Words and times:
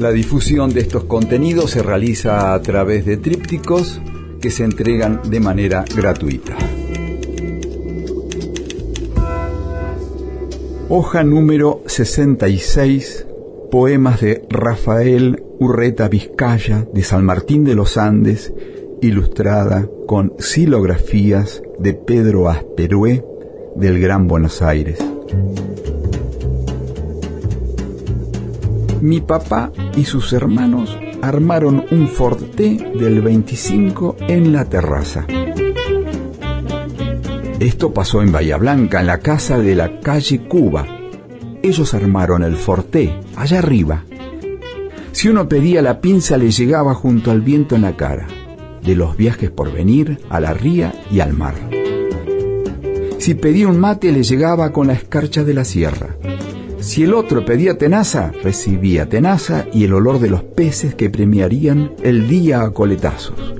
La 0.00 0.12
difusión 0.12 0.72
de 0.72 0.80
estos 0.80 1.04
contenidos 1.04 1.72
se 1.72 1.82
realiza 1.82 2.54
a 2.54 2.62
través 2.62 3.04
de 3.04 3.18
trípticos 3.18 4.00
que 4.40 4.50
se 4.50 4.64
entregan 4.64 5.20
de 5.28 5.40
manera 5.40 5.84
gratuita. 5.94 6.56
Hoja 10.88 11.22
número 11.22 11.82
66 11.84 13.26
poemas 13.70 14.22
de 14.22 14.46
Rafael 14.48 15.42
Urreta 15.58 16.08
Vizcaya 16.08 16.86
de 16.94 17.02
San 17.02 17.22
Martín 17.22 17.64
de 17.64 17.74
los 17.74 17.98
Andes, 17.98 18.54
ilustrada 19.02 19.86
con 20.06 20.32
silografías 20.38 21.62
de 21.78 21.92
Pedro 21.92 22.48
Asperué 22.48 23.22
del 23.76 24.00
Gran 24.00 24.28
Buenos 24.28 24.62
Aires. 24.62 24.98
Mi 29.00 29.20
papá 29.20 29.72
y 29.96 30.04
sus 30.04 30.32
hermanos 30.32 30.96
armaron 31.22 31.84
un 31.90 32.08
forté 32.08 32.92
del 32.94 33.20
25 33.20 34.16
en 34.28 34.52
la 34.52 34.64
terraza. 34.64 35.26
Esto 37.58 37.92
pasó 37.92 38.22
en 38.22 38.32
Bahía 38.32 38.56
Blanca, 38.56 39.00
en 39.00 39.06
la 39.06 39.18
casa 39.18 39.58
de 39.58 39.74
la 39.74 40.00
calle 40.00 40.46
Cuba, 40.48 40.86
ellos 41.62 41.92
armaron 41.92 42.42
el 42.42 42.56
forté, 42.56 43.20
allá 43.36 43.58
arriba. 43.58 44.04
Si 45.12 45.28
uno 45.28 45.48
pedía 45.48 45.82
la 45.82 46.00
pinza 46.00 46.38
le 46.38 46.50
llegaba 46.50 46.94
junto 46.94 47.30
al 47.30 47.42
viento 47.42 47.76
en 47.76 47.82
la 47.82 47.96
cara, 47.96 48.26
de 48.82 48.94
los 48.94 49.16
viajes 49.16 49.50
por 49.50 49.70
venir, 49.70 50.20
a 50.30 50.40
la 50.40 50.54
ría 50.54 50.94
y 51.10 51.20
al 51.20 51.34
mar. 51.34 51.54
Si 53.18 53.34
pedía 53.34 53.68
un 53.68 53.78
mate 53.78 54.10
le 54.12 54.22
llegaba 54.22 54.72
con 54.72 54.86
la 54.86 54.94
escarcha 54.94 55.44
de 55.44 55.52
la 55.52 55.64
sierra. 55.64 56.16
Si 56.80 57.02
el 57.04 57.14
otro 57.14 57.44
pedía 57.44 57.78
tenaza, 57.78 58.32
recibía 58.42 59.08
tenaza 59.08 59.66
y 59.72 59.84
el 59.84 59.94
olor 59.94 60.18
de 60.18 60.30
los 60.30 60.42
peces 60.42 60.94
que 60.94 61.10
premiarían 61.10 61.92
el 62.02 62.28
día 62.28 62.62
a 62.62 62.70
coletazos. 62.72 63.54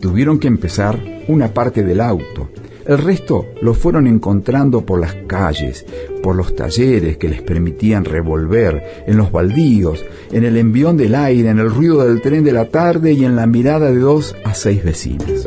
Tuvieron 0.00 0.38
que 0.38 0.48
empezar 0.48 0.98
una 1.28 1.52
parte 1.52 1.82
del 1.84 2.00
auto, 2.00 2.48
el 2.90 2.98
resto 2.98 3.46
lo 3.62 3.74
fueron 3.74 4.08
encontrando 4.08 4.84
por 4.84 5.00
las 5.00 5.14
calles, 5.28 5.86
por 6.24 6.34
los 6.34 6.56
talleres 6.56 7.18
que 7.18 7.28
les 7.28 7.40
permitían 7.40 8.04
revolver, 8.04 9.04
en 9.06 9.16
los 9.16 9.30
baldíos, 9.30 10.04
en 10.32 10.44
el 10.44 10.56
envión 10.56 10.96
del 10.96 11.14
aire, 11.14 11.50
en 11.50 11.60
el 11.60 11.70
ruido 11.70 12.04
del 12.04 12.20
tren 12.20 12.42
de 12.42 12.50
la 12.50 12.64
tarde 12.64 13.12
y 13.12 13.24
en 13.24 13.36
la 13.36 13.46
mirada 13.46 13.92
de 13.92 14.00
dos 14.00 14.34
a 14.44 14.54
seis 14.54 14.82
vecinas. 14.82 15.46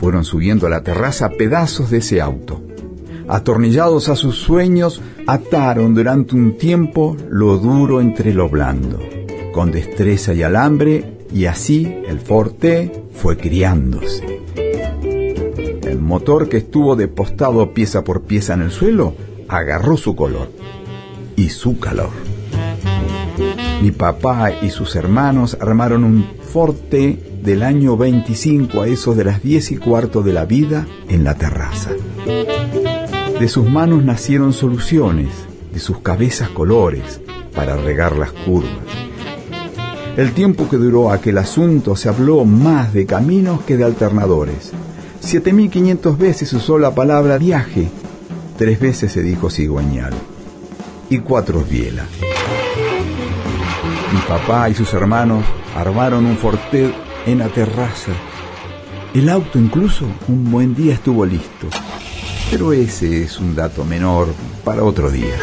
Fueron 0.00 0.24
subiendo 0.24 0.66
a 0.66 0.70
la 0.70 0.82
terraza 0.82 1.30
pedazos 1.30 1.90
de 1.90 1.98
ese 1.98 2.20
auto. 2.20 2.65
Atornillados 3.28 4.08
a 4.08 4.16
sus 4.16 4.36
sueños, 4.36 5.00
ataron 5.26 5.94
durante 5.94 6.34
un 6.34 6.56
tiempo 6.56 7.16
lo 7.28 7.58
duro 7.58 8.00
entre 8.00 8.32
lo 8.32 8.48
blando, 8.48 9.00
con 9.52 9.70
destreza 9.72 10.32
y 10.34 10.42
alambre, 10.42 11.16
y 11.32 11.46
así 11.46 11.92
el 12.06 12.20
forte 12.20 13.04
fue 13.12 13.36
criándose 13.36 14.36
motor 16.06 16.48
que 16.48 16.58
estuvo 16.58 16.96
depostado 16.96 17.74
pieza 17.74 18.04
por 18.04 18.22
pieza 18.22 18.54
en 18.54 18.62
el 18.62 18.70
suelo 18.70 19.14
agarró 19.48 19.96
su 19.96 20.14
color 20.16 20.50
y 21.36 21.50
su 21.50 21.78
calor. 21.78 22.10
Mi 23.82 23.90
papá 23.90 24.52
y 24.62 24.70
sus 24.70 24.96
hermanos 24.96 25.56
armaron 25.60 26.04
un 26.04 26.24
forte 26.40 27.38
del 27.42 27.62
año 27.62 27.96
25 27.96 28.82
a 28.82 28.88
eso 28.88 29.14
de 29.14 29.24
las 29.24 29.42
10 29.42 29.72
y 29.72 29.76
cuarto 29.76 30.22
de 30.22 30.32
la 30.32 30.46
vida 30.46 30.86
en 31.08 31.24
la 31.24 31.34
terraza. 31.34 31.90
De 33.40 33.48
sus 33.48 33.68
manos 33.68 34.02
nacieron 34.02 34.52
soluciones, 34.52 35.28
de 35.72 35.78
sus 35.78 35.98
cabezas 35.98 36.48
colores 36.48 37.20
para 37.54 37.76
regar 37.76 38.16
las 38.16 38.32
curvas. 38.32 38.70
El 40.16 40.32
tiempo 40.32 40.68
que 40.68 40.76
duró 40.76 41.10
aquel 41.10 41.36
asunto 41.38 41.96
se 41.96 42.08
habló 42.08 42.44
más 42.44 42.94
de 42.94 43.04
caminos 43.04 43.60
que 43.62 43.76
de 43.76 43.84
alternadores 43.84 44.72
7.500 45.22 46.16
veces 46.16 46.52
usó 46.52 46.78
la 46.78 46.94
palabra 46.94 47.36
viaje, 47.36 47.88
tres 48.56 48.78
veces 48.78 49.10
se 49.10 49.22
dijo 49.22 49.50
cigüeñal 49.50 50.14
y 51.10 51.18
cuatro 51.18 51.64
biela. 51.68 52.04
Mi 54.12 54.20
papá 54.20 54.70
y 54.70 54.74
sus 54.74 54.94
hermanos 54.94 55.44
armaron 55.74 56.26
un 56.26 56.36
forte 56.36 56.94
en 57.26 57.38
la 57.38 57.48
terraza. 57.48 58.12
El 59.14 59.28
auto 59.28 59.58
incluso 59.58 60.06
un 60.28 60.50
buen 60.50 60.74
día 60.74 60.94
estuvo 60.94 61.26
listo, 61.26 61.68
pero 62.50 62.72
ese 62.72 63.22
es 63.22 63.38
un 63.38 63.54
dato 63.54 63.84
menor 63.84 64.28
para 64.64 64.84
otro 64.84 65.10
día. 65.10 65.36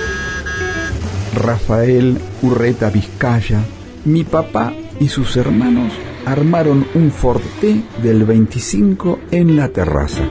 Rafael 1.36 2.18
Urreta 2.42 2.90
Vizcaya, 2.90 3.64
mi 4.06 4.24
papá 4.24 4.74
y 5.00 5.08
sus 5.10 5.36
hermanos 5.38 5.94
armaron 6.26 6.88
un 6.94 7.12
forté 7.12 7.82
del 8.02 8.24
25 8.24 9.20
en 9.32 9.56
la 9.56 9.70
terraza. 9.70 10.24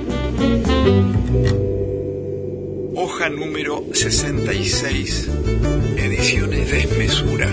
Hoja 2.95 3.29
número 3.29 3.85
66. 3.93 5.31
Ediciones 5.97 6.71
Desmesura. 6.71 7.49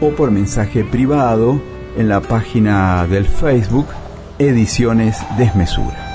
o 0.00 0.10
por 0.10 0.32
mensaje 0.32 0.82
privado 0.82 1.62
en 1.96 2.08
la 2.08 2.20
página 2.20 3.06
del 3.06 3.26
Facebook 3.26 3.86
Ediciones 4.40 5.16
Desmesura. 5.36 6.07